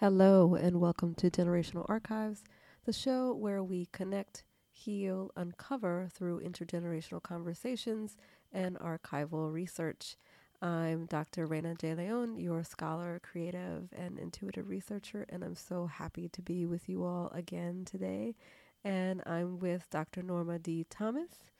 [0.00, 2.44] Hello, and welcome to Generational Archives,
[2.86, 8.16] the show where we connect, heal, uncover through intergenerational conversations
[8.52, 10.16] and archival research.
[10.62, 11.48] I'm Dr.
[11.48, 11.96] Raina J.
[11.96, 17.02] León, your scholar, creative, and intuitive researcher, and I'm so happy to be with you
[17.02, 18.36] all again today.
[18.84, 20.22] And I'm with Dr.
[20.22, 20.86] Norma D.
[20.88, 21.50] Thomas.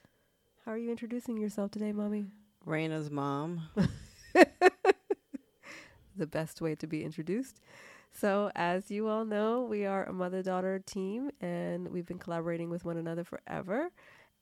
[0.64, 2.26] How are you introducing yourself today, Mommy?
[2.64, 3.62] Raina's mom.
[6.16, 7.60] the best way to be introduced.
[8.12, 12.70] So, as you all know, we are a mother daughter team and we've been collaborating
[12.70, 13.90] with one another forever.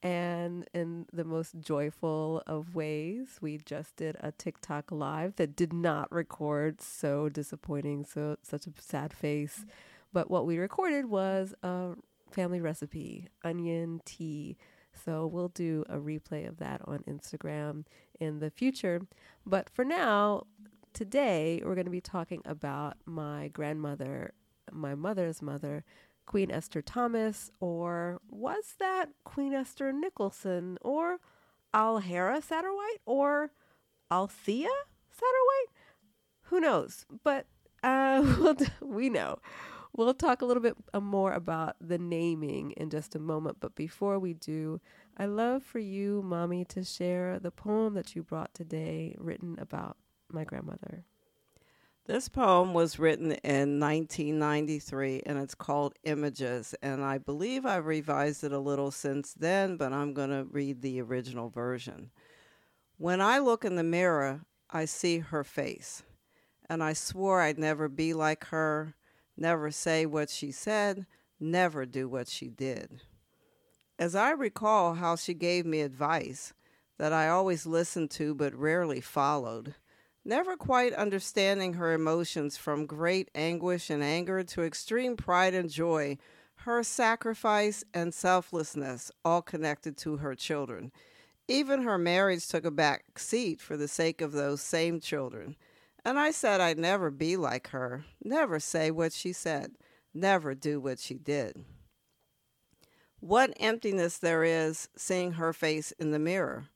[0.03, 5.73] And in the most joyful of ways, we just did a TikTok live that did
[5.73, 6.81] not record.
[6.81, 8.05] So disappointing.
[8.05, 9.67] So, such a sad face.
[10.13, 11.95] But what we recorded was a
[12.31, 14.57] family recipe onion tea.
[15.05, 17.85] So, we'll do a replay of that on Instagram
[18.19, 19.03] in the future.
[19.45, 20.45] But for now,
[20.97, 24.33] today we're going to be talking about my grandmother,
[24.73, 25.85] my mother's mother,
[26.25, 31.19] Queen Esther Thomas, or was that Queen Esther Nicholson, or
[31.75, 33.51] Alhera Satterwhite, or
[34.11, 34.71] Althea
[35.11, 35.71] Satterwhite?
[36.45, 37.05] Who knows?
[37.23, 37.45] But
[37.83, 39.37] uh, we know.
[39.95, 43.59] We'll talk a little bit uh, more about the naming in just a moment.
[43.61, 44.81] But before we do,
[45.19, 49.99] I love for you, Mommy, to share the poem that you brought today written about
[50.31, 51.05] my grandmother.
[52.07, 56.73] This poem was written in 1993 and it's called Images.
[56.81, 60.83] And I believe I've revised it a little since then, but I'm going to read
[60.83, 62.11] the original version.
[62.97, 66.05] When I look in the mirror, I see her face.
[66.71, 68.95] And I swore I'd never be like her,
[69.37, 71.07] never say what she said,
[71.41, 73.03] never do what she did.
[73.99, 76.53] As I recall how she gave me advice
[76.99, 79.75] that I always listened to but rarely followed,
[80.27, 86.19] never quite understanding her emotions from great anguish and anger to extreme pride and joy,
[86.57, 90.91] her sacrifice and selflessness, all connected to her children.
[91.47, 95.55] Even her marriage took a back seat for the sake of those same children.
[96.05, 99.77] And I said I'd never be like her, never say what she said,
[100.13, 101.65] never do what she did.
[103.21, 106.67] What emptiness there is seeing her face in the mirror.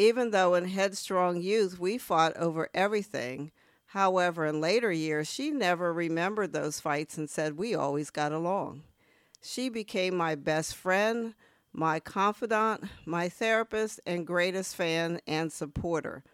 [0.00, 3.52] Even though in headstrong youth we fought over everything,
[3.88, 8.82] however, in later years she never remembered those fights and said we always got along.
[9.42, 11.34] She became my best friend,
[11.70, 16.24] my confidant, my therapist, and greatest fan and supporter.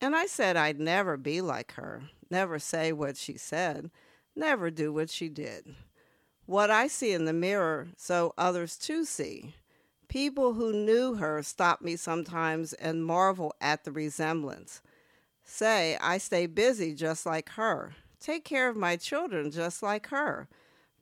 [0.00, 3.90] And I said I'd never be like her, never say what she said,
[4.34, 5.74] never do what she did.
[6.46, 9.52] What I see in the mirror, so others too see.
[10.14, 14.80] People who knew her stop me sometimes and marvel at the resemblance.
[15.42, 17.96] Say, I stay busy just like her.
[18.20, 20.46] Take care of my children just like her.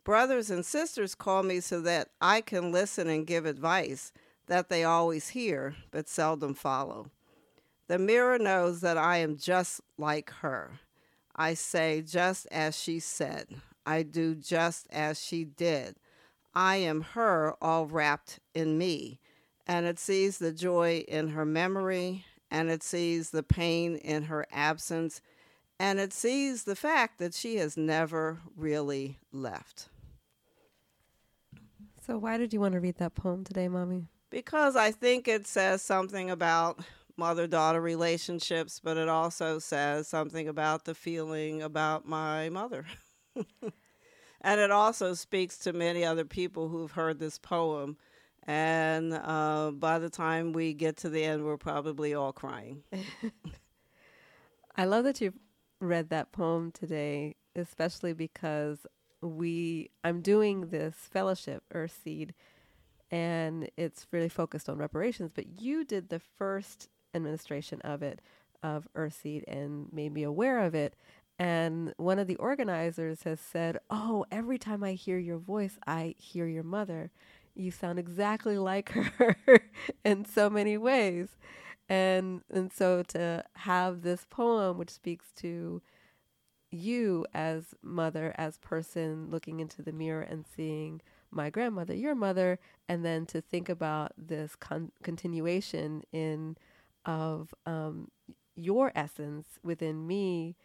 [0.03, 4.13] Brothers and sisters call me so that I can listen and give advice
[4.47, 7.11] that they always hear but seldom follow.
[7.89, 10.81] The mirror knows that I am just like her.
[11.37, 13.61] I say just as she said.
[13.85, 15.97] I do just as she did.
[16.55, 19.21] I am her all wrapped in me.
[19.67, 24.45] And it sees the joy in her memory, and it sees the pain in her
[24.51, 25.21] absence,
[25.79, 29.89] and it sees the fact that she has never really left.
[32.05, 34.09] So, why did you want to read that poem today, Mommy?
[34.31, 36.81] Because I think it says something about
[37.17, 42.85] mother daughter relationships, but it also says something about the feeling about my mother.
[44.43, 47.97] And it also speaks to many other people who've heard this poem.
[48.45, 52.83] And uh, by the time we get to the end, we're probably all crying.
[54.77, 55.33] I love that you
[55.81, 58.79] read that poem today, especially because
[59.21, 62.35] we I'm doing this fellowship, Earth Seed,
[63.11, 65.31] and it's really focused on reparations.
[65.33, 68.21] But you did the first administration of it,
[68.63, 70.97] of Earth Seed, and made me aware of it.
[71.39, 76.15] And one of the organizers has said, Oh, every time I hear your voice, I
[76.19, 77.11] hear your mother.
[77.55, 79.37] You sound exactly like her
[80.05, 81.29] in so many ways.
[81.89, 85.83] And and so to have this poem which speaks to
[86.71, 91.01] you as mother, as person looking into the mirror and seeing
[91.31, 92.59] my grandmother, your mother,
[92.89, 96.57] and then to think about this con- continuation in
[97.05, 98.11] of um,
[98.55, 100.57] your essence within me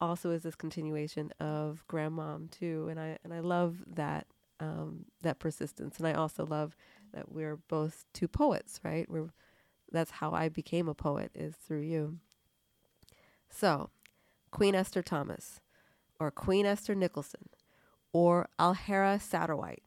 [0.00, 4.26] also is this continuation of grandmom too, and I and I love that
[4.60, 6.76] um, that persistence, and I also love
[7.12, 9.08] that we're both two poets, right?
[9.08, 9.30] We're
[9.92, 12.18] that's how I became a poet is through you.
[13.48, 13.90] So,
[14.50, 15.60] Queen Esther Thomas,
[16.18, 17.48] or Queen Esther Nicholson
[18.12, 19.82] or Alhera Satterwhite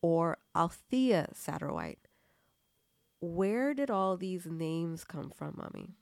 [0.00, 2.08] or Althea Satterwhite.
[3.20, 5.94] Where did all these names come from, Mommy?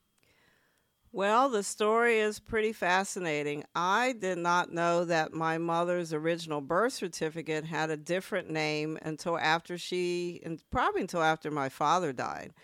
[1.14, 3.64] Well, the story is pretty fascinating.
[3.74, 9.36] I did not know that my mother's original birth certificate had a different name until
[9.38, 12.54] after she, and probably until after my father died.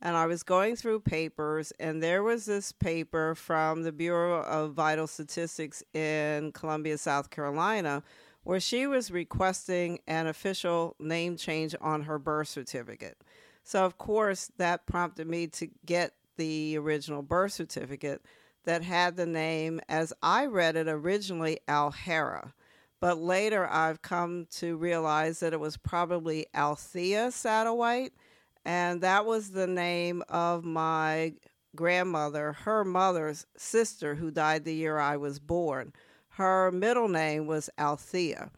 [0.00, 4.72] And I was going through papers, and there was this paper from the Bureau of
[4.72, 8.02] Vital Statistics in Columbia, South Carolina,
[8.42, 13.18] where she was requesting an official name change on her birth certificate.
[13.64, 18.22] So, of course, that prompted me to get the original birth certificate
[18.64, 22.54] that had the name, as I read it originally, Alhara.
[23.00, 28.12] But later I've come to realize that it was probably Althea Satterwhite,
[28.64, 31.34] and that was the name of my
[31.76, 35.92] grandmother, her mother's sister, who died the year I was born.
[36.30, 38.50] Her middle name was Althea,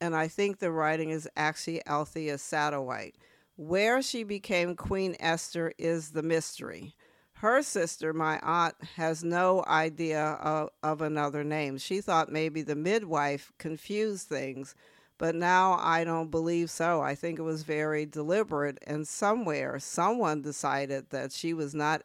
[0.00, 3.16] and I think the writing is actually Althea Satterwhite.
[3.56, 6.96] Where she became Queen Esther is the mystery.
[7.44, 11.76] Her sister, my aunt, has no idea of, of another name.
[11.76, 14.74] She thought maybe the midwife confused things,
[15.18, 17.02] but now I don't believe so.
[17.02, 22.04] I think it was very deliberate, and somewhere someone decided that she was not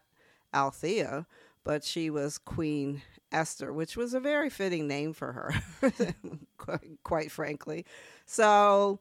[0.53, 1.25] Althea,
[1.63, 3.01] but she was Queen
[3.31, 5.53] Esther, which was a very fitting name for her,
[6.57, 7.85] quite, quite frankly.
[8.25, 8.99] So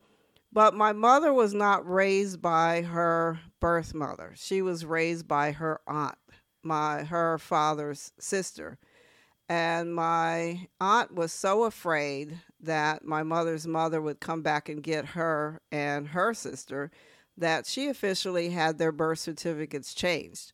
[0.52, 4.32] but my mother was not raised by her birth mother.
[4.36, 6.16] She was raised by her aunt,
[6.62, 8.78] my her father's sister.
[9.48, 15.06] And my aunt was so afraid that my mother's mother would come back and get
[15.06, 16.90] her and her sister
[17.36, 20.52] that she officially had their birth certificates changed.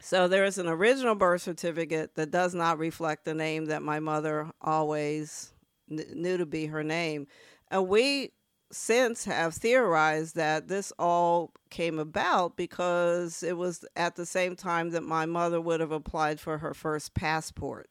[0.00, 4.00] So there is an original birth certificate that does not reflect the name that my
[4.00, 5.52] mother always
[5.88, 7.26] kn- knew to be her name.
[7.70, 8.32] And we
[8.70, 14.90] since have theorized that this all came about because it was at the same time
[14.90, 17.90] that my mother would have applied for her first passport.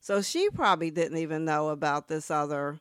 [0.00, 2.80] So she probably didn't even know about this other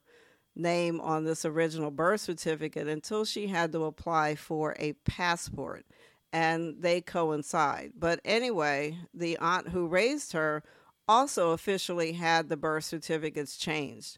[0.56, 5.86] name on this original birth certificate until she had to apply for a passport.
[6.32, 7.94] And they coincide.
[7.98, 10.64] But anyway, the aunt who raised her
[11.08, 14.18] also officially had the birth certificates changed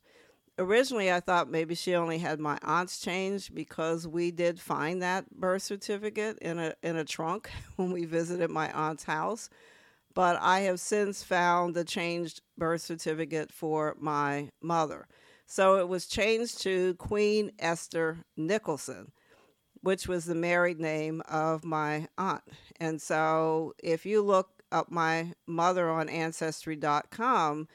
[0.57, 5.29] originally I thought maybe she only had my aunt's change because we did find that
[5.31, 9.49] birth certificate in a in a trunk when we visited my aunt's house.
[10.13, 15.07] But I have since found the changed birth certificate for my mother.
[15.45, 19.11] So it was changed to Queen Esther Nicholson,
[19.81, 22.43] which was the married name of my aunt.
[22.79, 27.67] And so if you look up my mother on ancestry.com,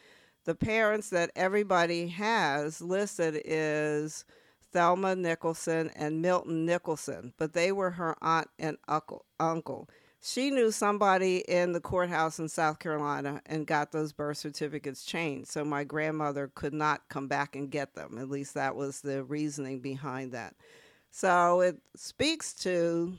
[0.45, 4.25] the parents that everybody has listed is
[4.73, 9.89] Thelma Nicholson and Milton Nicholson, but they were her aunt and uncle.
[10.23, 15.49] She knew somebody in the courthouse in South Carolina and got those birth certificates changed.
[15.49, 18.19] So my grandmother could not come back and get them.
[18.19, 20.55] At least that was the reasoning behind that.
[21.11, 23.15] So it speaks to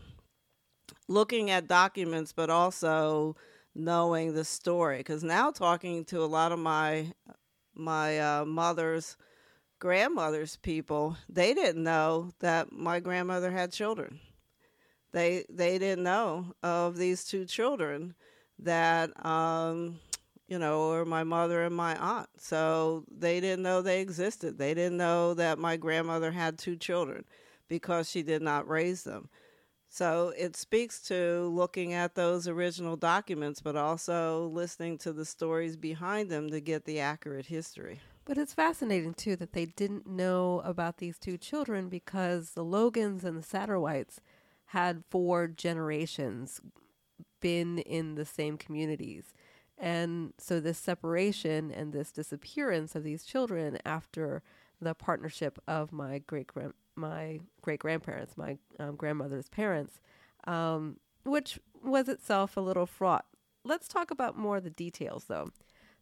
[1.08, 3.36] looking at documents, but also
[3.74, 7.12] knowing the story because now talking to a lot of my
[7.74, 9.16] my uh, mother's
[9.80, 14.20] grandmother's people they didn't know that my grandmother had children.
[15.12, 18.16] They they didn't know of these two children
[18.60, 20.00] that um,
[20.48, 22.30] you know or my mother and my aunt.
[22.38, 24.58] So they didn't know they existed.
[24.58, 27.26] They didn't know that my grandmother had two children
[27.68, 29.30] because she did not raise them
[29.94, 35.76] so it speaks to looking at those original documents, but also listening to the stories
[35.76, 38.00] behind them to get the accurate history.
[38.24, 43.26] But it's fascinating too that they didn't know about these two children because the Logans
[43.26, 44.20] and the Satterwhites
[44.68, 46.62] had four generations
[47.42, 49.34] been in the same communities.
[49.78, 54.42] And so this separation and this disappearance of these children after
[54.80, 56.48] the partnership of my great
[56.96, 60.00] my great grandparents, my um, grandmother's parents,
[60.46, 63.26] um, which was itself a little fraught.
[63.64, 65.52] Let's talk about more of the details though.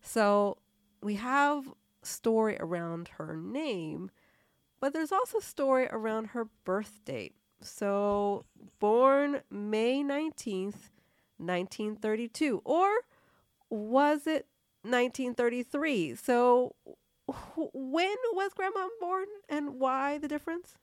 [0.02, 0.58] So
[1.02, 1.66] we have
[2.04, 4.12] story around her name,
[4.80, 7.36] but there's also story around her birth date.
[7.62, 8.46] So
[8.80, 10.92] born May 19th,
[11.38, 12.90] 1932, or
[13.70, 14.48] was it
[14.84, 16.16] 1933?
[16.16, 16.76] So
[17.74, 20.76] when was grandma born and why the difference?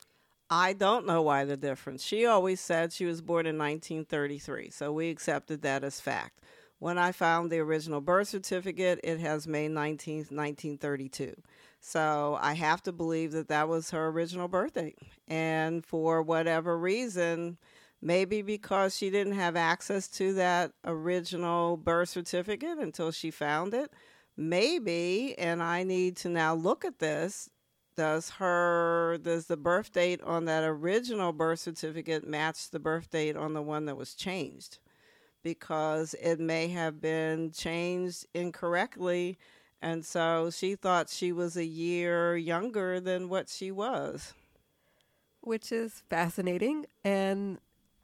[0.49, 2.03] I don't know why the difference.
[2.03, 6.39] She always said she was born in 1933, so we accepted that as fact.
[6.79, 11.33] When I found the original birth certificate, it has May 19th, 1932.
[11.79, 14.97] So I have to believe that that was her original birth date.
[15.27, 17.57] And for whatever reason,
[18.01, 23.91] maybe because she didn't have access to that original birth certificate until she found it,
[24.37, 27.49] maybe, and I need to now look at this.
[27.95, 33.35] Does her does the birth date on that original birth certificate match the birth date
[33.35, 34.77] on the one that was changed?
[35.43, 39.37] Because it may have been changed incorrectly
[39.81, 44.33] and so she thought she was a year younger than what she was.
[45.41, 46.85] Which is fascinating.
[47.03, 47.59] And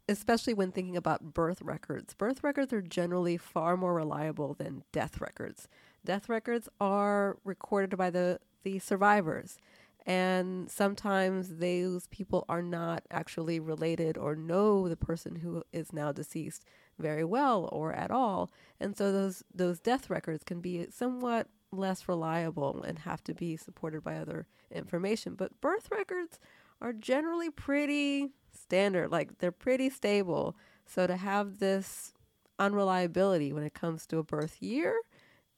[0.08, 5.20] especially when thinking about birth records, birth records are generally far more reliable than death
[5.20, 5.68] records.
[6.06, 9.58] Death records are recorded by the, the survivors.
[10.06, 16.12] And sometimes those people are not actually related or know the person who is now
[16.12, 16.66] deceased
[17.00, 18.52] very well or at all.
[18.80, 23.56] And so those those death records can be somewhat less reliable and have to be
[23.56, 25.36] supported by other information.
[25.36, 26.40] But birth records
[26.82, 30.58] are generally pretty standard, like they're pretty stable.
[30.86, 32.14] So to have this
[32.60, 34.96] unreliability when it comes to a birth year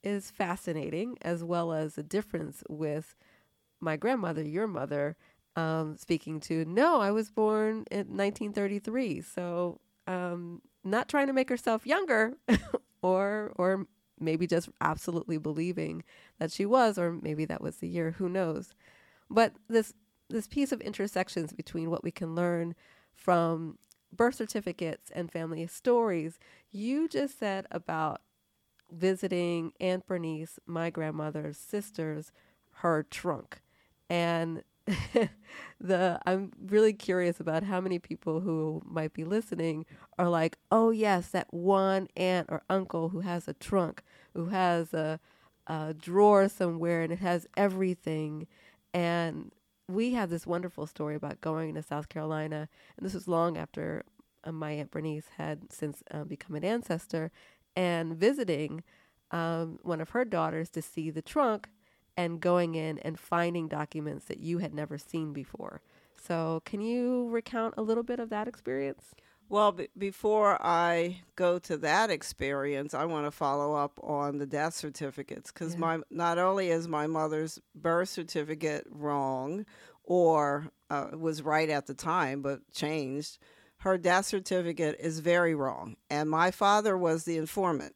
[0.05, 3.15] is fascinating, as well as the difference with
[3.81, 5.15] my grandmother, your mother,
[5.55, 9.21] um, speaking to, no, I was born in 1933.
[9.21, 12.33] So um, not trying to make herself younger
[13.01, 13.87] or or
[14.19, 16.03] maybe just absolutely believing
[16.39, 18.73] that she was, or maybe that was the year, who knows.
[19.29, 19.93] But this
[20.29, 22.75] this piece of intersections between what we can learn
[23.13, 23.77] from
[24.11, 26.39] birth certificates and family stories,
[26.71, 28.21] you just said about
[28.91, 32.31] visiting Aunt Bernice, my grandmother's sister's,
[32.77, 33.61] her trunk.
[34.09, 34.63] And
[35.79, 39.85] the I'm really curious about how many people who might be listening
[40.19, 44.03] are like, "Oh yes, that one aunt or uncle who has a trunk,
[44.35, 45.19] who has a,
[45.67, 48.47] a drawer somewhere and it has everything."
[48.93, 49.51] And
[49.87, 54.03] we have this wonderful story about going to South Carolina, and this was long after
[54.43, 57.31] uh, my aunt Bernice had since uh, become an ancestor,
[57.75, 58.83] and visiting
[59.31, 61.67] um, one of her daughters to see the trunk
[62.17, 65.81] and going in and finding documents that you had never seen before.
[66.21, 69.13] So, can you recount a little bit of that experience?
[69.47, 74.47] Well, b- before I go to that experience, I want to follow up on the
[74.47, 75.79] death certificates because yeah.
[75.79, 79.65] my not only is my mother's birth certificate wrong
[80.03, 83.37] or uh, was right at the time but changed,
[83.85, 87.93] her death certificate is very wrong, and my father was the informant.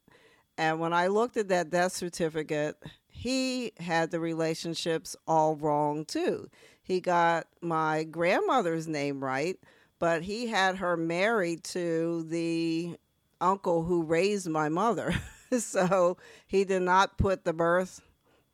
[0.55, 2.77] And when I looked at that death certificate,
[3.08, 6.48] he had the relationships all wrong too.
[6.84, 9.58] He got my grandmother's name right,
[9.98, 12.96] but he had her married to the
[13.41, 15.15] uncle who raised my mother.
[15.58, 18.01] so he did not put the birth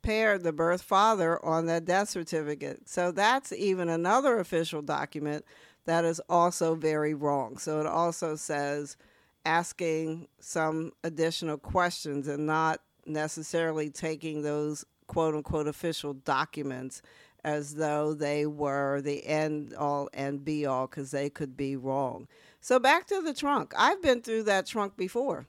[0.00, 2.88] pair, the birth father, on that death certificate.
[2.88, 5.44] So that's even another official document
[5.86, 7.58] that is also very wrong.
[7.58, 8.96] So it also says
[9.44, 17.00] asking some additional questions and not necessarily taking those quote unquote official documents
[17.44, 22.26] as though they were the end all and be all because they could be wrong.
[22.60, 23.72] So back to the trunk.
[23.78, 25.46] I've been through that trunk before.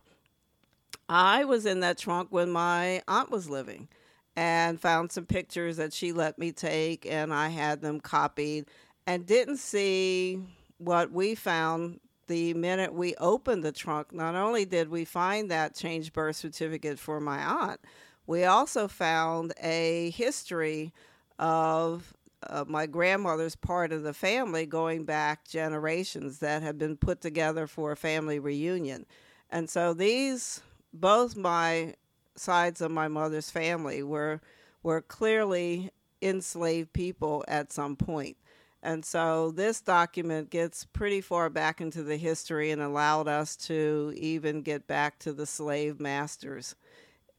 [1.10, 3.88] I was in that trunk when my aunt was living
[4.36, 8.67] and found some pictures that she let me take and I had them copied
[9.07, 10.39] and didn't see
[10.77, 15.73] what we found the minute we opened the trunk, not only did we find that
[15.73, 17.79] changed birth certificate for my aunt,
[18.27, 20.93] we also found a history
[21.39, 22.13] of
[22.49, 27.65] uh, my grandmother's part of the family going back generations that had been put together
[27.65, 29.05] for a family reunion.
[29.49, 30.61] And so these,
[30.93, 31.95] both my
[32.35, 34.41] sides of my mother's family were
[34.83, 35.89] were clearly
[36.21, 38.37] enslaved people at some point.
[38.84, 44.13] And so this document gets pretty far back into the history and allowed us to
[44.15, 46.75] even get back to the slave masters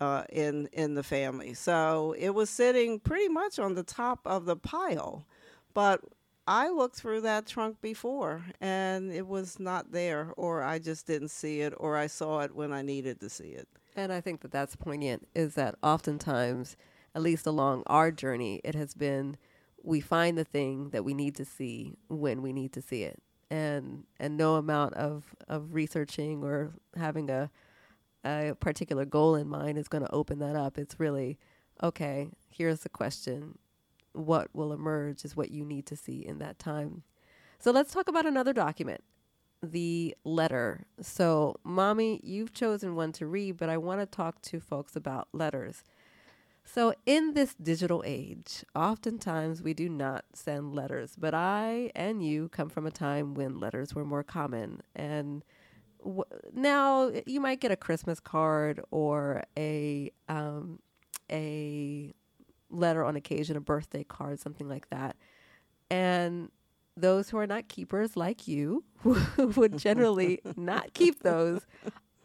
[0.00, 1.54] uh, in in the family.
[1.54, 5.26] So it was sitting pretty much on the top of the pile,
[5.75, 6.00] but
[6.47, 11.28] I looked through that trunk before and it was not there, or I just didn't
[11.28, 13.68] see it, or I saw it when I needed to see it.
[13.95, 15.28] And I think that that's poignant.
[15.35, 16.76] Is that oftentimes,
[17.14, 19.37] at least along our journey, it has been
[19.88, 23.23] we find the thing that we need to see when we need to see it
[23.50, 27.50] and and no amount of of researching or having a
[28.25, 31.38] a particular goal in mind is going to open that up it's really
[31.83, 33.57] okay here's the question
[34.12, 37.02] what will emerge is what you need to see in that time
[37.59, 39.02] so let's talk about another document
[39.62, 40.87] the letter.
[41.00, 45.26] So, mommy, you've chosen one to read, but I want to talk to folks about
[45.33, 45.83] letters.
[46.70, 52.50] So, in this digital age, oftentimes we do not send letters, but I and you
[52.50, 54.82] come from a time when letters were more common.
[54.94, 55.42] And
[56.04, 60.80] w- now you might get a Christmas card or a um,
[61.32, 62.12] a
[62.68, 65.16] letter on occasion, a birthday card, something like that.
[65.90, 66.50] And
[66.98, 68.84] those who are not keepers like you
[69.38, 71.66] would generally not keep those.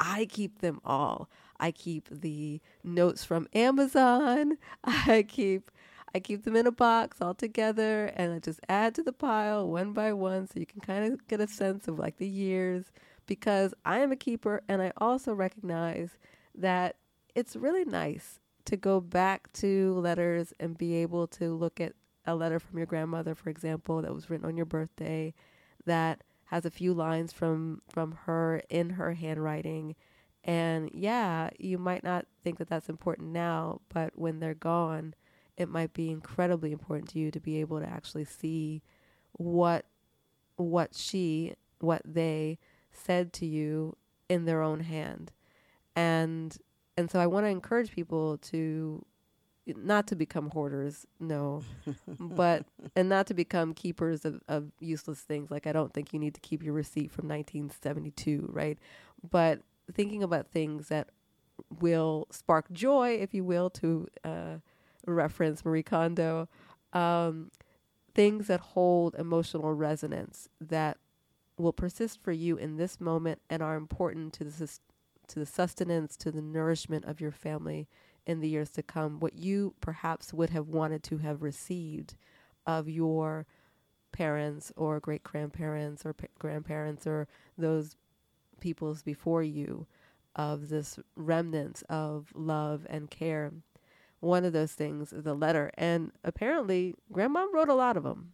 [0.02, 1.30] I keep them all.
[1.64, 4.58] I keep the notes from Amazon.
[4.84, 5.72] I keep
[6.14, 9.66] I keep them in a box all together and I just add to the pile
[9.68, 12.92] one by one so you can kind of get a sense of like the years
[13.28, 16.18] because I am a keeper and I also recognize
[16.54, 16.98] that
[17.34, 21.94] it's really nice to go back to letters and be able to look at
[22.26, 25.34] a letter from your grandmother, for example, that was written on your birthday
[25.86, 29.96] that has a few lines from from her in her handwriting
[30.44, 35.14] and yeah, you might not think that that's important now, but when they're gone,
[35.56, 38.82] it might be incredibly important to you to be able to actually see
[39.34, 39.86] what
[40.56, 42.60] what she, what they
[42.92, 43.96] said to you
[44.30, 45.32] in their own hand.
[45.96, 46.56] And
[46.98, 49.06] and so I want to encourage people to
[49.66, 51.64] not to become hoarders, no,
[52.20, 55.50] but and not to become keepers of, of useless things.
[55.50, 58.78] Like I don't think you need to keep your receipt from 1972, right?
[59.30, 59.62] But
[59.92, 61.10] thinking about things that
[61.80, 64.56] will spark joy, if you will, to uh,
[65.06, 66.48] reference Marie Kondo,
[66.94, 67.52] um,
[68.14, 70.98] things that hold emotional resonance that
[71.58, 74.82] will persist for you in this moment and are important to the sus-
[75.28, 77.88] to the sustenance, to the nourishment of your family
[78.26, 79.20] in the years to come.
[79.20, 82.16] What you perhaps would have wanted to have received
[82.66, 83.46] of your
[84.12, 87.96] parents or great grandparents or pa- grandparents or those
[88.64, 89.86] peoples before you
[90.38, 93.52] of this remnants of love and care.
[94.22, 98.32] One of those things is a letter, and apparently, Grandma wrote a lot of them.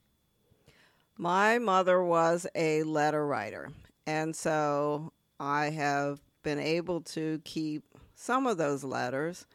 [1.18, 3.72] My mother was a letter writer,
[4.06, 9.48] and so I have been able to keep some of those letters.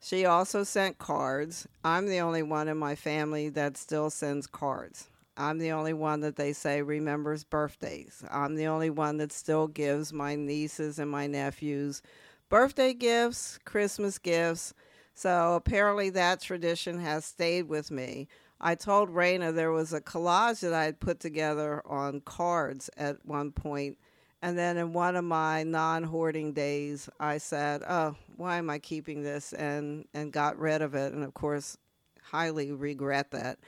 [0.00, 1.66] She also sent cards.
[1.84, 5.08] I'm the only one in my family that still sends cards.
[5.40, 8.22] I'm the only one that they say remembers birthdays.
[8.30, 12.02] I'm the only one that still gives my nieces and my nephews
[12.50, 14.74] birthday gifts, Christmas gifts.
[15.14, 18.28] So apparently that tradition has stayed with me.
[18.60, 23.24] I told Raina there was a collage that I had put together on cards at
[23.24, 23.96] one point,
[24.42, 29.22] and then in one of my non-hoarding days, I said, "Oh, why am I keeping
[29.22, 31.78] this?" and and got rid of it, and of course,
[32.22, 33.58] highly regret that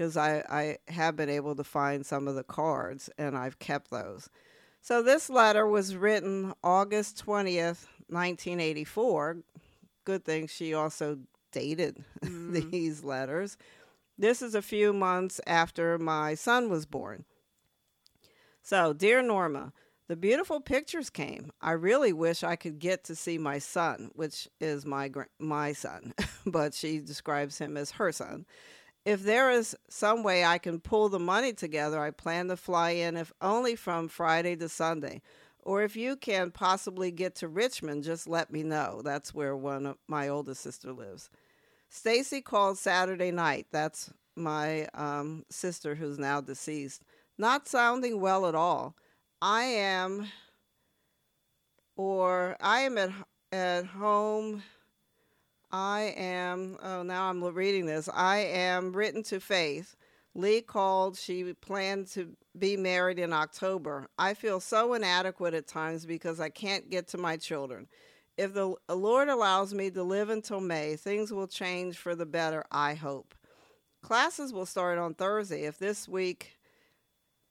[0.00, 3.90] because I, I have been able to find some of the cards and I've kept
[3.90, 4.30] those.
[4.80, 9.36] So this letter was written August 20th, 1984.
[10.06, 11.18] Good thing she also
[11.52, 12.70] dated mm.
[12.70, 13.58] these letters.
[14.16, 17.26] This is a few months after my son was born.
[18.62, 19.74] So, dear Norma,
[20.08, 21.52] the beautiful pictures came.
[21.60, 26.14] I really wish I could get to see my son, which is my my son,
[26.46, 28.46] but she describes him as her son
[29.04, 32.90] if there is some way I can pull the money together, I plan to fly
[32.90, 35.22] in, if only from Friday to Sunday.
[35.62, 39.02] Or if you can possibly get to Richmond, just let me know.
[39.04, 41.30] That's where one of my oldest sister lives.
[41.88, 43.66] Stacy called Saturday night.
[43.70, 47.02] That's my um, sister who's now deceased.
[47.36, 48.94] Not sounding well at all.
[49.42, 50.28] I am,
[51.96, 53.10] or I am at
[53.52, 54.62] at home
[55.72, 58.08] I am, oh, now I'm reading this.
[58.12, 59.96] I am written to Faith.
[60.34, 61.16] Lee called.
[61.16, 64.08] She planned to be married in October.
[64.18, 67.86] I feel so inadequate at times because I can't get to my children.
[68.36, 72.64] If the Lord allows me to live until May, things will change for the better,
[72.70, 73.34] I hope.
[74.02, 75.64] Classes will start on Thursday.
[75.64, 76.56] If this week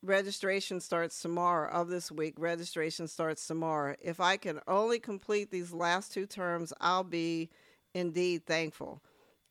[0.02, 3.96] registration starts tomorrow, of this week, registration starts tomorrow.
[4.02, 7.50] If I can only complete these last two terms, I'll be
[7.94, 9.02] indeed thankful.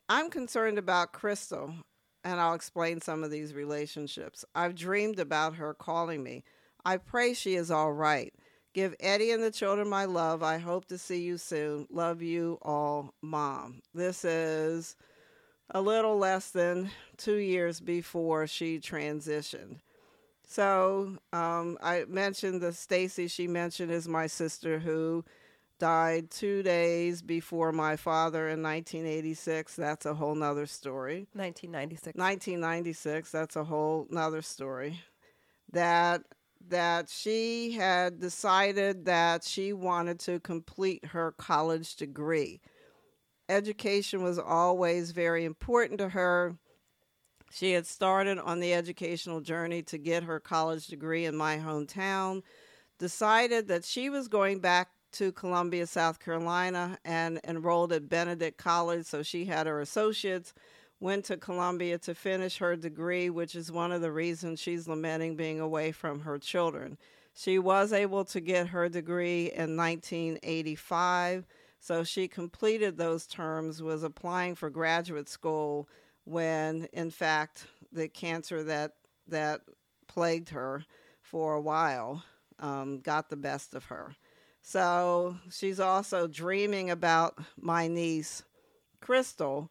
[0.08, 1.74] I'm concerned about Crystal,
[2.24, 4.44] and I'll explain some of these relationships.
[4.54, 6.44] I've dreamed about her calling me.
[6.84, 8.32] I pray she is all right.
[8.74, 10.42] Give Eddie and the children my love.
[10.42, 11.86] I hope to see you soon.
[11.90, 13.80] Love you all, Mom.
[13.92, 14.96] This is
[15.70, 19.80] a little less than two years before she transitioned.
[20.46, 25.24] So um, I mentioned the Stacy she mentioned is my sister who
[25.78, 29.76] died two days before my father in 1986.
[29.76, 31.26] That's a whole nother story.
[31.32, 32.16] 1996.
[32.16, 33.30] 1996.
[33.30, 35.00] That's a whole nother story.
[35.72, 36.22] That
[36.68, 42.60] that she had decided that she wanted to complete her college degree.
[43.48, 46.56] Education was always very important to her.
[47.50, 52.42] She had started on the educational journey to get her college degree in my hometown,
[52.98, 59.06] decided that she was going back to Columbia, South Carolina, and enrolled at Benedict College.
[59.06, 60.54] So she had her associates,
[61.00, 65.36] went to Columbia to finish her degree, which is one of the reasons she's lamenting
[65.36, 66.98] being away from her children.
[67.34, 71.46] She was able to get her degree in 1985.
[71.80, 75.88] So she completed those terms, was applying for graduate school
[76.24, 78.92] when, in fact, the cancer that
[79.28, 79.60] that
[80.08, 80.84] plagued her
[81.20, 82.24] for a while
[82.58, 84.16] um, got the best of her.
[84.68, 88.42] So she's also dreaming about my niece,
[89.00, 89.70] Crystal.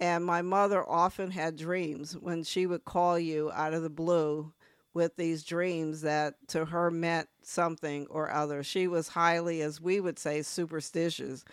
[0.00, 4.52] And my mother often had dreams when she would call you out of the blue
[4.94, 8.64] with these dreams that to her meant something or other.
[8.64, 11.44] She was highly, as we would say, superstitious.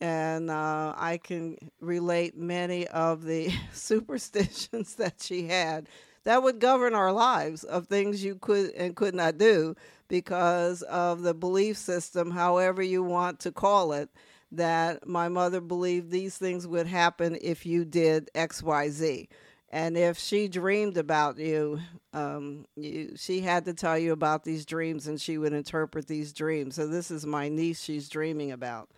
[0.00, 5.86] And uh, I can relate many of the superstitions that she had
[6.24, 9.74] that would govern our lives of things you could and could not do
[10.08, 14.10] because of the belief system, however you want to call it,
[14.50, 19.28] that my mother believed these things would happen if you did XYZ.
[19.70, 21.80] And if she dreamed about you,
[22.12, 26.34] um, you, she had to tell you about these dreams and she would interpret these
[26.34, 26.74] dreams.
[26.74, 28.90] So, this is my niece she's dreaming about.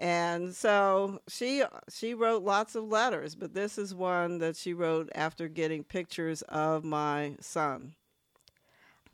[0.00, 5.10] And so she she wrote lots of letters, but this is one that she wrote
[5.14, 7.94] after getting pictures of my son.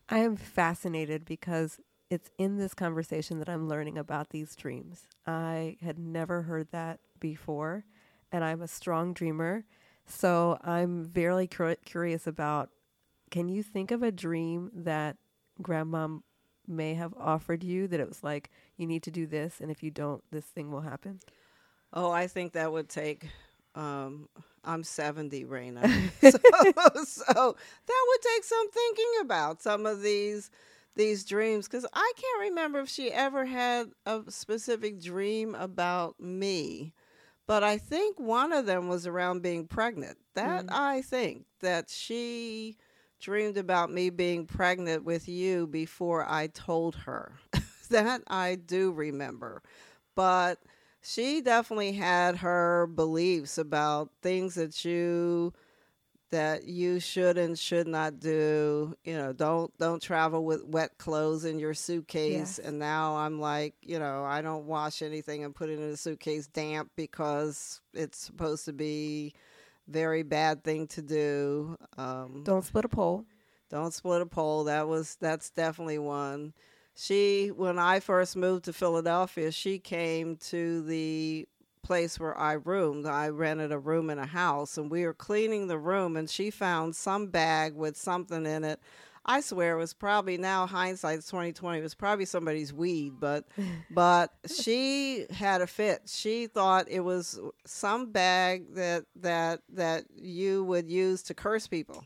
[0.08, 5.08] I am fascinated because it's in this conversation that I'm learning about these dreams.
[5.26, 7.84] I had never heard that before,
[8.30, 9.64] and I'm a strong dreamer.
[10.06, 12.70] So I'm very cur- curious about
[13.32, 15.16] can you think of a dream that
[15.60, 16.06] grandma
[16.68, 19.82] may have offered you that it was like you need to do this and if
[19.82, 21.20] you don't this thing will happen
[21.92, 23.28] oh i think that would take
[23.74, 24.28] um,
[24.64, 25.82] i'm 70 Raina.
[26.20, 26.30] So,
[27.04, 30.50] so that would take some thinking about some of these
[30.94, 36.94] these dreams because i can't remember if she ever had a specific dream about me
[37.46, 40.16] but i think one of them was around being pregnant.
[40.34, 40.72] That mm.
[40.72, 42.76] i think that she
[43.26, 47.32] dreamed about me being pregnant with you before I told her.
[47.90, 49.62] that I do remember.
[50.14, 50.60] But
[51.02, 55.52] she definitely had her beliefs about things that you
[56.30, 61.44] that you should and should not do you know don't don't travel with wet clothes
[61.44, 62.58] in your suitcase yes.
[62.58, 65.96] and now i'm like you know i don't wash anything and put it in a
[65.96, 69.32] suitcase damp because it's supposed to be
[69.88, 71.76] very bad thing to do.
[71.96, 73.24] Um, don't split a pole.
[73.70, 74.64] Don't split a pole.
[74.64, 76.52] That was that's definitely one.
[76.94, 81.46] She when I first moved to Philadelphia, she came to the
[81.82, 83.06] place where I roomed.
[83.06, 86.50] I rented a room in a house and we were cleaning the room and she
[86.50, 88.80] found some bag with something in it
[89.28, 91.80] I swear it was probably now hindsight's twenty twenty.
[91.80, 93.44] It was probably somebody's weed, but
[93.90, 96.02] but she had a fit.
[96.06, 102.04] She thought it was some bag that that that you would use to curse people,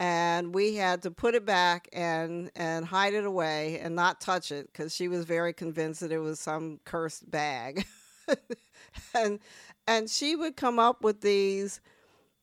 [0.00, 4.50] and we had to put it back and and hide it away and not touch
[4.50, 7.86] it because she was very convinced that it was some cursed bag,
[9.14, 9.38] and
[9.86, 11.80] and she would come up with these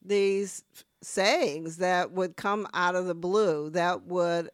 [0.01, 0.63] these
[1.01, 4.49] sayings that would come out of the blue that would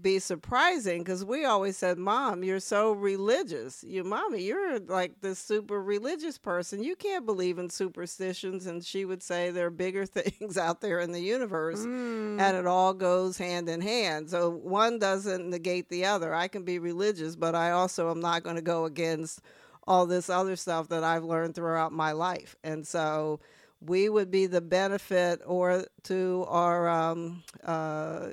[0.00, 3.84] be surprising because we always said, Mom, you're so religious.
[3.86, 6.82] You, Mommy, you're like this super religious person.
[6.82, 8.66] You can't believe in superstitions.
[8.66, 12.40] And she would say there are bigger things out there in the universe mm.
[12.40, 14.30] and it all goes hand in hand.
[14.30, 16.34] So one doesn't negate the other.
[16.34, 19.40] I can be religious, but I also am not going to go against
[19.86, 22.56] all this other stuff that I've learned throughout my life.
[22.62, 23.40] And so,
[23.84, 28.28] we would be the benefit or to our um, uh,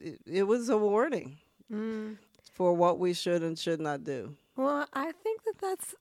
[0.00, 1.38] it, it, was a warning
[1.72, 2.16] mm.
[2.52, 4.34] for what we should and should not do.
[4.56, 5.94] Well i think that that's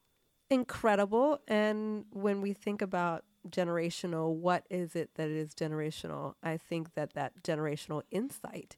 [0.54, 1.41] incredible.
[1.48, 6.36] And when we think about generational what is it that is generational?
[6.41, 8.78] I think that that generational insight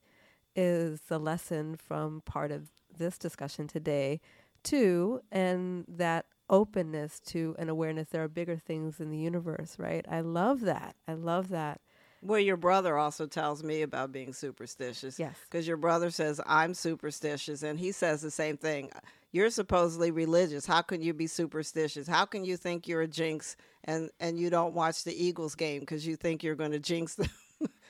[0.56, 4.20] is the lesson from part of this discussion today
[4.64, 10.04] too and that openness to an awareness there are bigger things in the universe, right?
[10.08, 10.96] I love that.
[11.06, 11.80] I love that.
[12.22, 15.18] Well, your brother also tells me about being superstitious.
[15.18, 15.36] Yes.
[15.48, 17.62] Because your brother says, I'm superstitious.
[17.62, 18.90] And he says the same thing.
[19.32, 20.66] You're supposedly religious.
[20.66, 22.08] How can you be superstitious?
[22.08, 25.80] How can you think you're a jinx and, and you don't watch the Eagles game
[25.80, 27.30] because you think you're going to jinx them?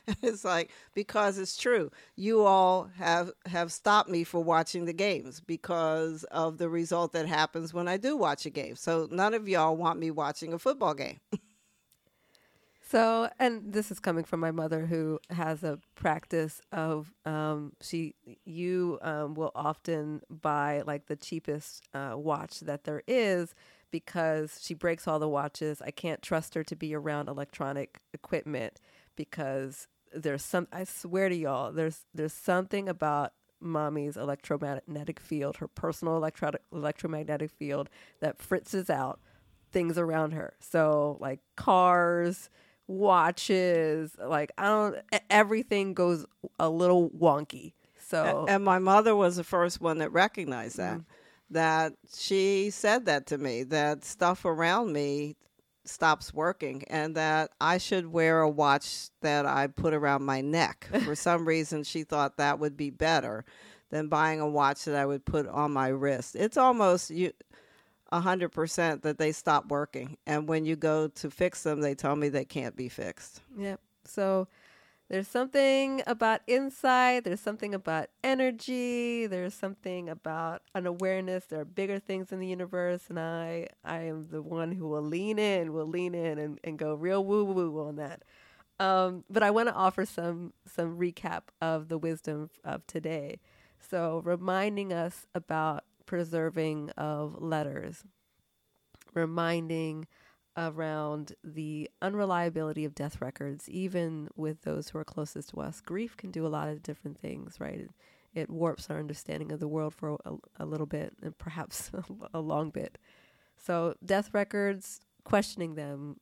[0.22, 1.90] it's like because it's true.
[2.14, 7.26] You all have have stopped me for watching the games because of the result that
[7.26, 8.76] happens when I do watch a game.
[8.76, 11.20] So none of y'all want me watching a football game.
[12.88, 18.14] So, and this is coming from my mother, who has a practice of um, she
[18.44, 23.54] you um, will often buy like the cheapest uh, watch that there is
[23.90, 25.82] because she breaks all the watches.
[25.82, 28.80] I can't trust her to be around electronic equipment
[29.16, 30.68] because there's some.
[30.72, 37.50] I swear to y'all, there's there's something about mommy's electromagnetic field, her personal electro- electromagnetic
[37.50, 37.88] field
[38.20, 39.20] that fritzes out
[39.72, 40.54] things around her.
[40.60, 42.50] So like cars
[42.88, 44.96] watches like i don't
[45.28, 46.24] everything goes
[46.60, 51.02] a little wonky so and my mother was the first one that recognized that mm-hmm.
[51.50, 55.34] that she said that to me that stuff around me
[55.88, 60.88] stops working and that i should wear a watch that i put around my neck
[61.04, 63.44] for some reason she thought that would be better
[63.90, 67.32] than buying a watch that i would put on my wrist it's almost you
[68.12, 70.16] 100% that they stop working.
[70.26, 73.40] And when you go to fix them, they tell me they can't be fixed.
[73.58, 73.80] Yep.
[74.04, 74.48] So
[75.08, 81.44] there's something about insight, there's something about energy, there's something about an awareness.
[81.44, 85.02] There are bigger things in the universe, and I I am the one who will
[85.02, 88.22] lean in, will lean in and, and go real woo woo on that.
[88.78, 93.40] Um, but I want to offer some some recap of the wisdom of today.
[93.78, 98.04] So reminding us about preserving of letters,
[99.14, 100.06] reminding
[100.56, 105.80] around the unreliability of death records, even with those who are closest to us.
[105.80, 107.80] Grief can do a lot of different things, right?
[107.80, 107.90] It,
[108.34, 111.90] it warps our understanding of the world for a, a little bit and perhaps
[112.34, 112.98] a long bit.
[113.58, 116.16] So, death records, questioning them,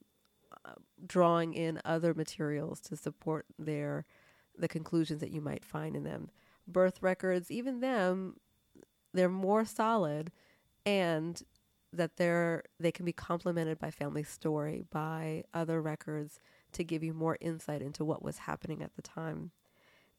[0.64, 0.74] uh,
[1.06, 4.04] drawing in other materials to support their
[4.56, 6.30] the conclusions that you might find in them.
[6.66, 8.36] Birth records, even them,
[9.12, 10.30] they're more solid
[10.86, 11.42] and
[11.96, 16.40] that they're they can be complemented by family story by other records
[16.72, 19.50] to give you more insight into what was happening at the time.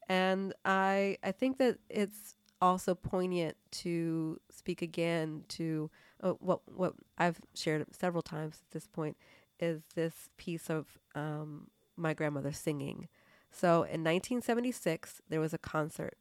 [0.08, 5.90] And i i think that it's also poignant to speak again to
[6.22, 9.14] uh, what what i've shared several times at this point
[9.60, 13.08] is this piece of um, my grandmother singing.
[13.50, 16.16] So in 1976 there was a concert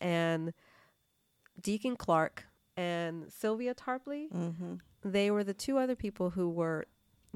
[0.00, 0.52] and
[1.60, 2.44] Deacon Clark
[2.76, 4.30] and Sylvia Tarpley.
[4.30, 4.74] Mm-hmm.
[5.04, 6.86] They were the two other people who were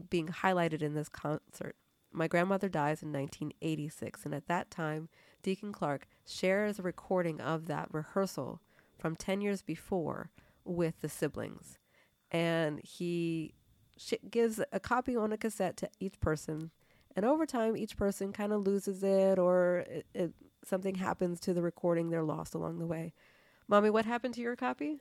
[0.09, 1.77] being highlighted in this concert.
[2.13, 5.09] My grandmother dies in 1986, and at that time,
[5.43, 8.61] Deacon Clark shares a recording of that rehearsal
[8.99, 10.31] from 10 years before
[10.65, 11.79] with the siblings.
[12.31, 13.55] And he
[13.97, 16.71] sh- gives a copy on a cassette to each person.
[17.17, 20.33] And over time, each person kind of loses it, or it, it,
[20.65, 22.11] something happens to the recording.
[22.11, 23.13] They're lost along the way.
[23.69, 25.01] Mommy, what happened to your copy?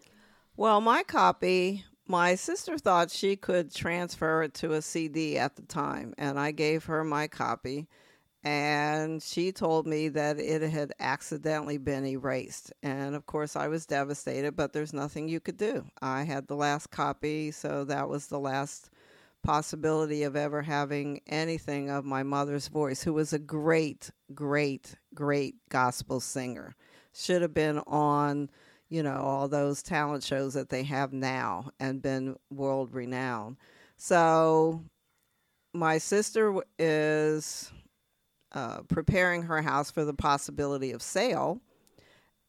[0.59, 5.61] Well, my copy, my sister thought she could transfer it to a CD at the
[5.61, 7.87] time, and I gave her my copy.
[8.43, 12.73] And she told me that it had accidentally been erased.
[12.83, 15.85] And of course, I was devastated, but there's nothing you could do.
[16.01, 18.89] I had the last copy, so that was the last
[19.41, 25.55] possibility of ever having anything of my mother's voice, who was a great, great, great
[25.69, 26.75] gospel singer
[27.13, 28.49] should have been on,
[28.89, 33.57] you know, all those talent shows that they have now and been world renowned.
[33.97, 34.83] So
[35.73, 37.71] my sister is
[38.53, 41.61] uh, preparing her house for the possibility of sale,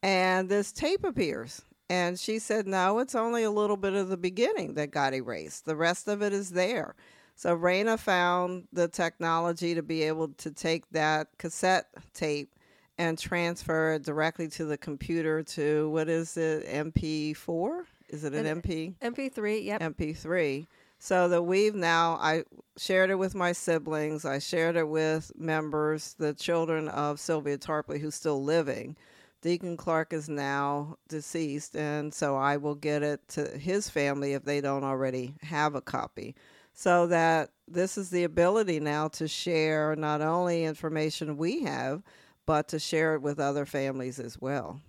[0.03, 1.63] and this tape appears.
[1.91, 5.67] And she said, No, it's only a little bit of the beginning that got erased.
[5.67, 6.95] The rest of it is there.
[7.35, 12.55] So Raina found the technology to be able to take that cassette tape
[13.01, 18.45] and transfer it directly to the computer to what is it mp4 is it an,
[18.45, 19.81] an mp mp3 yep.
[19.81, 20.67] Mp3
[20.99, 22.45] so that we've now i
[22.77, 27.99] shared it with my siblings i shared it with members the children of sylvia tarpley
[27.99, 28.97] who's still living.
[29.43, 34.45] Deacon clark is now deceased and so i will get it to his family if
[34.45, 36.35] they don't already have a copy.
[36.75, 42.03] So that this is the ability now to share not only information we have
[42.47, 44.81] but to share it with other families as well.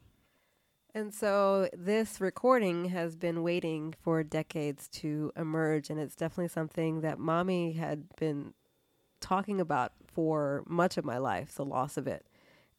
[0.93, 7.01] And so this recording has been waiting for decades to emerge, and it's definitely something
[7.01, 8.53] that mommy had been
[9.21, 12.25] talking about for much of my life, the loss of it.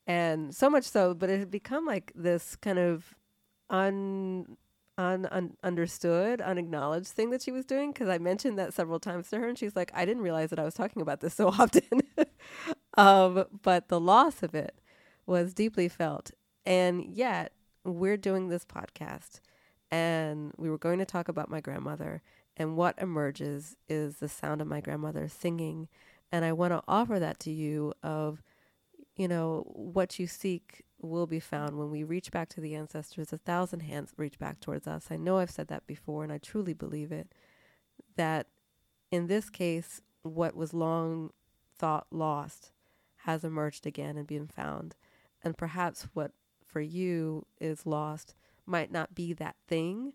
[0.07, 3.15] And so much so, but it had become like this kind of
[3.71, 4.59] un,
[4.99, 9.31] un, un understood, unacknowledged thing that she was doing because I mentioned that several times
[9.31, 11.49] to her, and she's like, I didn't realize that I was talking about this so
[11.59, 12.03] often.
[12.97, 14.81] Um, but the loss of it
[15.27, 16.31] was deeply felt.
[16.65, 17.53] And yet,
[17.85, 19.41] we're doing this podcast,
[19.91, 22.23] and we were going to talk about my grandmother.
[22.57, 25.89] And what emerges is the sound of my grandmother singing.
[26.31, 28.43] And I want to offer that to you of,
[29.17, 33.33] you know, what you seek will be found when we reach back to the ancestors.
[33.33, 35.09] A thousand hands reach back towards us.
[35.11, 37.33] I know I've said that before, and I truly believe it.
[38.17, 38.47] That
[39.11, 41.31] in this case, what was long
[41.79, 42.71] thought lost
[43.25, 44.97] has emerged again and been found.
[45.43, 46.33] And perhaps what
[46.65, 48.35] for you is lost
[48.67, 50.13] might not be that thing,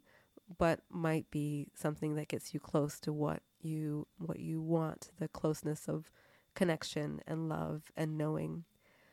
[0.58, 5.28] but might be something that gets you close to what you what you want, the
[5.28, 6.12] closeness of
[6.56, 8.64] connection and love and knowing.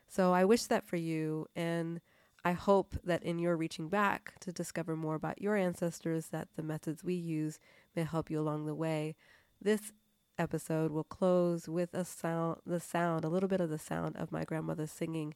[0.06, 2.00] So I wish that for you and
[2.44, 6.62] I hope that in your reaching back to discover more about your ancestors that the
[6.62, 7.58] methods we use
[7.96, 9.16] may help you along the way.
[9.60, 9.92] This
[10.38, 14.32] episode will close with a sound the sound, a little bit of the sound of
[14.32, 15.34] my grandmother singing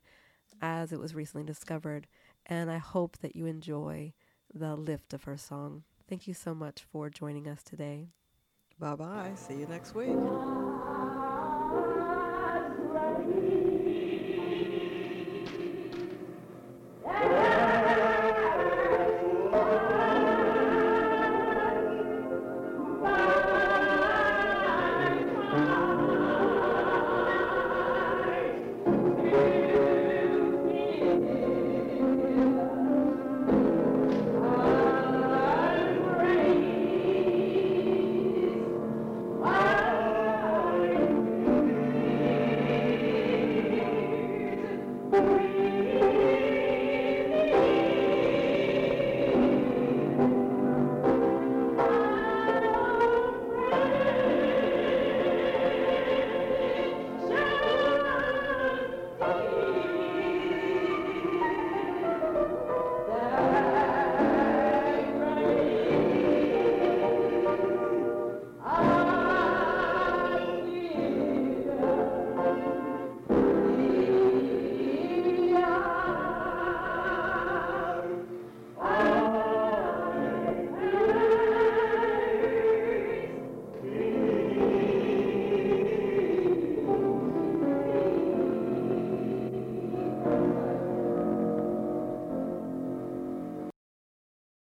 [0.60, 2.06] as it was recently discovered.
[2.46, 4.12] And I hope that you enjoy
[4.52, 5.84] the lift of her song.
[6.08, 8.08] Thank you so much for joining us today.
[8.78, 9.32] Bye bye.
[9.34, 10.16] See you next week.